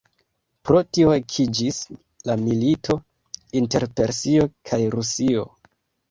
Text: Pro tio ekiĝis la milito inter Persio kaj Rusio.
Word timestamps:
Pro 0.67 0.79
tio 0.97 1.09
ekiĝis 1.15 1.81
la 2.29 2.35
milito 2.43 2.95
inter 3.59 3.85
Persio 3.99 4.47
kaj 4.71 4.79
Rusio. 4.97 5.45